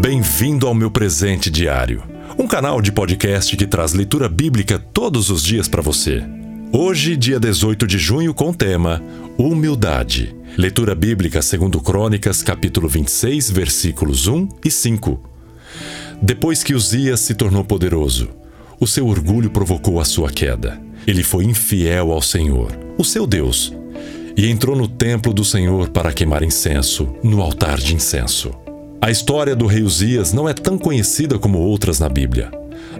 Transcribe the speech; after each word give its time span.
Bem-vindo 0.00 0.66
ao 0.66 0.74
meu 0.74 0.90
presente 0.90 1.50
diário, 1.50 2.02
um 2.38 2.46
canal 2.46 2.80
de 2.80 2.90
podcast 2.90 3.54
que 3.54 3.66
traz 3.66 3.92
leitura 3.92 4.30
bíblica 4.30 4.78
todos 4.78 5.28
os 5.28 5.42
dias 5.42 5.68
para 5.68 5.82
você. 5.82 6.24
Hoje, 6.72 7.18
dia 7.18 7.38
18 7.38 7.86
de 7.86 7.98
junho, 7.98 8.32
com 8.32 8.48
o 8.48 8.54
tema 8.54 9.02
Humildade. 9.36 10.34
Leitura 10.56 10.94
bíblica 10.94 11.42
segundo 11.42 11.82
Crônicas, 11.82 12.42
capítulo 12.42 12.88
26, 12.88 13.50
versículos 13.50 14.26
1 14.26 14.48
e 14.64 14.70
5. 14.70 15.20
Depois 16.22 16.62
que 16.62 16.72
Uzias 16.72 17.20
se 17.20 17.34
tornou 17.34 17.62
poderoso, 17.62 18.30
o 18.80 18.86
seu 18.86 19.06
orgulho 19.06 19.50
provocou 19.50 20.00
a 20.00 20.04
sua 20.06 20.30
queda. 20.30 20.80
Ele 21.06 21.22
foi 21.22 21.44
infiel 21.44 22.10
ao 22.10 22.22
Senhor, 22.22 22.72
o 22.96 23.04
seu 23.04 23.26
Deus, 23.26 23.70
e 24.34 24.48
entrou 24.48 24.74
no 24.74 24.88
templo 24.88 25.34
do 25.34 25.44
Senhor 25.44 25.90
para 25.90 26.10
queimar 26.10 26.42
incenso 26.42 27.14
no 27.22 27.42
altar 27.42 27.76
de 27.76 27.94
incenso. 27.94 28.50
A 29.02 29.10
história 29.10 29.56
do 29.56 29.64
rei 29.64 29.82
Uzias 29.82 30.34
não 30.34 30.46
é 30.46 30.52
tão 30.52 30.76
conhecida 30.76 31.38
como 31.38 31.58
outras 31.58 31.98
na 31.98 32.08
Bíblia, 32.08 32.50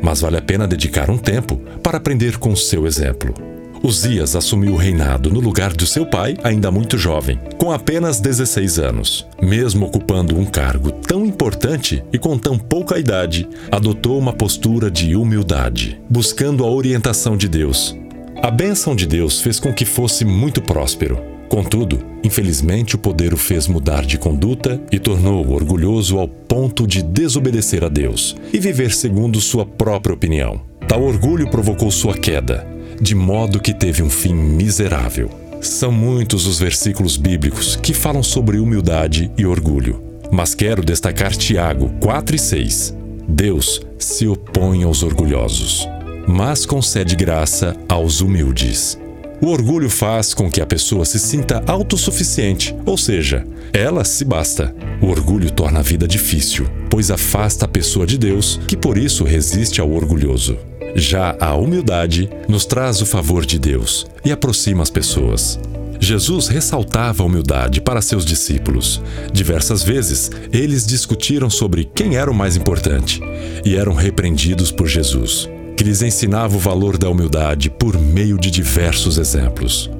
mas 0.00 0.22
vale 0.22 0.38
a 0.38 0.42
pena 0.42 0.66
dedicar 0.66 1.10
um 1.10 1.18
tempo 1.18 1.58
para 1.82 1.98
aprender 1.98 2.38
com 2.38 2.56
seu 2.56 2.86
exemplo. 2.86 3.34
Uzias 3.82 4.34
assumiu 4.34 4.72
o 4.72 4.76
reinado 4.76 5.30
no 5.30 5.40
lugar 5.40 5.74
de 5.74 5.86
seu 5.86 6.06
pai, 6.06 6.38
ainda 6.42 6.70
muito 6.70 6.96
jovem, 6.96 7.38
com 7.58 7.70
apenas 7.70 8.18
16 8.18 8.78
anos. 8.78 9.26
Mesmo 9.42 9.86
ocupando 9.86 10.38
um 10.38 10.46
cargo 10.46 10.90
tão 10.90 11.26
importante 11.26 12.02
e 12.10 12.18
com 12.18 12.38
tão 12.38 12.58
pouca 12.58 12.98
idade, 12.98 13.46
adotou 13.70 14.18
uma 14.18 14.32
postura 14.32 14.90
de 14.90 15.14
humildade, 15.14 16.00
buscando 16.08 16.64
a 16.64 16.70
orientação 16.70 17.36
de 17.36 17.46
Deus. 17.46 17.94
A 18.42 18.50
bênção 18.50 18.96
de 18.96 19.06
Deus 19.06 19.42
fez 19.42 19.60
com 19.60 19.72
que 19.72 19.84
fosse 19.84 20.24
muito 20.24 20.62
próspero. 20.62 21.39
Contudo, 21.50 21.98
infelizmente, 22.22 22.94
o 22.94 22.98
poder 22.98 23.34
o 23.34 23.36
fez 23.36 23.66
mudar 23.66 24.06
de 24.06 24.16
conduta 24.16 24.80
e 24.92 25.00
tornou-o 25.00 25.52
orgulhoso 25.52 26.16
ao 26.16 26.28
ponto 26.28 26.86
de 26.86 27.02
desobedecer 27.02 27.82
a 27.82 27.88
Deus 27.88 28.36
e 28.52 28.60
viver 28.60 28.92
segundo 28.92 29.40
sua 29.40 29.66
própria 29.66 30.14
opinião. 30.14 30.60
Tal 30.86 31.02
orgulho 31.02 31.50
provocou 31.50 31.90
sua 31.90 32.14
queda, 32.16 32.64
de 33.02 33.16
modo 33.16 33.58
que 33.58 33.74
teve 33.74 34.00
um 34.00 34.08
fim 34.08 34.32
miserável. 34.32 35.28
São 35.60 35.90
muitos 35.90 36.46
os 36.46 36.60
versículos 36.60 37.16
bíblicos 37.16 37.74
que 37.74 37.92
falam 37.92 38.22
sobre 38.22 38.60
humildade 38.60 39.28
e 39.36 39.44
orgulho, 39.44 40.00
mas 40.30 40.54
quero 40.54 40.84
destacar 40.84 41.32
Tiago 41.32 41.90
4 42.00 42.36
e 42.36 42.38
6. 42.38 42.96
Deus 43.28 43.80
se 43.98 44.28
opõe 44.28 44.84
aos 44.84 45.02
orgulhosos, 45.02 45.84
mas 46.28 46.64
concede 46.64 47.16
graça 47.16 47.76
aos 47.88 48.20
humildes. 48.20 48.96
O 49.40 49.46
orgulho 49.46 49.88
faz 49.88 50.34
com 50.34 50.50
que 50.50 50.60
a 50.60 50.66
pessoa 50.66 51.04
se 51.06 51.18
sinta 51.18 51.62
autossuficiente, 51.66 52.76
ou 52.84 52.98
seja, 52.98 53.42
ela 53.72 54.04
se 54.04 54.22
basta. 54.22 54.74
O 55.00 55.06
orgulho 55.06 55.50
torna 55.50 55.78
a 55.78 55.82
vida 55.82 56.06
difícil, 56.06 56.66
pois 56.90 57.10
afasta 57.10 57.64
a 57.64 57.68
pessoa 57.68 58.06
de 58.06 58.18
Deus, 58.18 58.60
que 58.68 58.76
por 58.76 58.98
isso 58.98 59.24
resiste 59.24 59.80
ao 59.80 59.90
orgulhoso. 59.90 60.58
Já 60.94 61.36
a 61.40 61.54
humildade 61.54 62.28
nos 62.48 62.66
traz 62.66 63.00
o 63.00 63.06
favor 63.06 63.46
de 63.46 63.58
Deus 63.58 64.06
e 64.22 64.30
aproxima 64.30 64.82
as 64.82 64.90
pessoas. 64.90 65.58
Jesus 65.98 66.48
ressaltava 66.48 67.22
a 67.22 67.26
humildade 67.26 67.80
para 67.80 68.02
seus 68.02 68.24
discípulos. 68.24 69.02
Diversas 69.32 69.82
vezes, 69.82 70.30
eles 70.52 70.86
discutiram 70.86 71.48
sobre 71.48 71.84
quem 71.94 72.16
era 72.16 72.30
o 72.30 72.34
mais 72.34 72.56
importante 72.56 73.20
e 73.64 73.76
eram 73.76 73.94
repreendidos 73.94 74.70
por 74.70 74.86
Jesus, 74.86 75.48
que 75.80 75.84
lhes 75.84 76.02
ensinava 76.02 76.54
o 76.54 76.60
valor 76.60 76.98
da 76.98 77.08
humildade 77.08 77.70
por 77.70 77.98
meio 77.98 78.36
de 78.36 78.50
diversos 78.50 79.16
exemplos. 79.16 79.90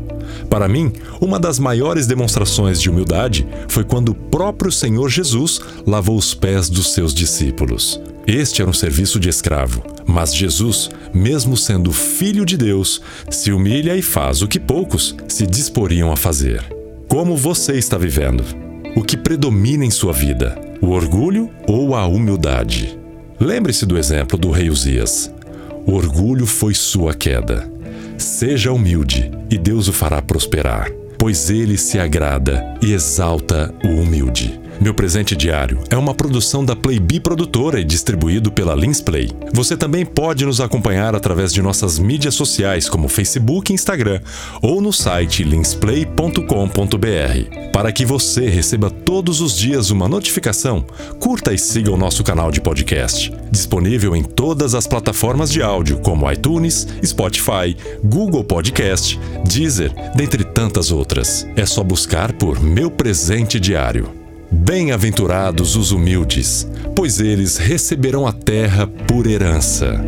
Para 0.50 0.68
mim, 0.68 0.92
uma 1.22 1.40
das 1.40 1.58
maiores 1.58 2.06
demonstrações 2.06 2.78
de 2.78 2.90
humildade 2.90 3.48
foi 3.66 3.82
quando 3.82 4.10
o 4.10 4.14
próprio 4.14 4.70
Senhor 4.70 5.08
Jesus 5.08 5.58
lavou 5.86 6.18
os 6.18 6.34
pés 6.34 6.68
dos 6.68 6.92
seus 6.92 7.14
discípulos. 7.14 7.98
Este 8.26 8.60
era 8.60 8.70
um 8.70 8.74
serviço 8.74 9.18
de 9.18 9.30
escravo, 9.30 9.82
mas 10.06 10.36
Jesus, 10.36 10.90
mesmo 11.14 11.56
sendo 11.56 11.92
filho 11.92 12.44
de 12.44 12.58
Deus, 12.58 13.00
se 13.30 13.50
humilha 13.50 13.96
e 13.96 14.02
faz 14.02 14.42
o 14.42 14.48
que 14.48 14.60
poucos 14.60 15.16
se 15.28 15.46
disporiam 15.46 16.12
a 16.12 16.16
fazer. 16.16 16.62
Como 17.08 17.38
você 17.38 17.72
está 17.78 17.96
vivendo? 17.96 18.44
O 18.94 19.02
que 19.02 19.16
predomina 19.16 19.86
em 19.86 19.90
sua 19.90 20.12
vida? 20.12 20.60
O 20.82 20.88
orgulho 20.88 21.48
ou 21.66 21.94
a 21.94 22.06
humildade? 22.06 22.98
Lembre-se 23.40 23.86
do 23.86 23.96
exemplo 23.96 24.36
do 24.36 24.50
rei 24.50 24.68
Uzias. 24.68 25.32
O 25.90 25.94
orgulho 25.94 26.46
foi 26.46 26.72
sua 26.72 27.12
queda. 27.12 27.68
Seja 28.16 28.70
humilde 28.70 29.28
e 29.50 29.58
Deus 29.58 29.88
o 29.88 29.92
fará 29.92 30.22
prosperar, 30.22 30.88
pois 31.18 31.50
ele 31.50 31.76
se 31.76 31.98
agrada 31.98 32.78
e 32.80 32.92
exalta 32.92 33.74
o 33.84 33.88
humilde. 34.00 34.59
Meu 34.80 34.94
presente 34.94 35.36
diário 35.36 35.78
é 35.90 35.96
uma 35.96 36.14
produção 36.14 36.64
da 36.64 36.74
Playbee 36.74 37.20
Produtora 37.20 37.78
e 37.78 37.84
distribuído 37.84 38.50
pela 38.50 38.74
Linsplay. 38.74 39.30
Você 39.52 39.76
também 39.76 40.06
pode 40.06 40.46
nos 40.46 40.58
acompanhar 40.58 41.14
através 41.14 41.52
de 41.52 41.60
nossas 41.60 41.98
mídias 41.98 42.34
sociais 42.34 42.88
como 42.88 43.06
Facebook 43.06 43.70
e 43.70 43.74
Instagram 43.74 44.22
ou 44.62 44.80
no 44.80 44.90
site 44.90 45.44
linsplay.com.br. 45.44 47.70
Para 47.74 47.92
que 47.92 48.06
você 48.06 48.48
receba 48.48 48.90
todos 48.90 49.42
os 49.42 49.54
dias 49.54 49.90
uma 49.90 50.08
notificação, 50.08 50.82
curta 51.18 51.52
e 51.52 51.58
siga 51.58 51.90
o 51.90 51.98
nosso 51.98 52.24
canal 52.24 52.50
de 52.50 52.62
podcast, 52.62 53.30
disponível 53.50 54.16
em 54.16 54.22
todas 54.22 54.74
as 54.74 54.86
plataformas 54.86 55.50
de 55.50 55.62
áudio 55.62 56.00
como 56.00 56.30
iTunes, 56.32 56.88
Spotify, 57.04 57.76
Google 58.02 58.44
Podcast, 58.44 59.20
Deezer, 59.44 59.92
dentre 60.16 60.42
tantas 60.42 60.90
outras. 60.90 61.46
É 61.54 61.66
só 61.66 61.84
buscar 61.84 62.32
por 62.32 62.62
Meu 62.62 62.90
Presente 62.90 63.60
Diário. 63.60 64.19
Bem-aventurados 64.62 65.74
os 65.74 65.90
humildes, 65.90 66.68
pois 66.94 67.18
eles 67.18 67.56
receberão 67.56 68.26
a 68.26 68.32
terra 68.32 68.86
por 68.86 69.26
herança. 69.26 69.98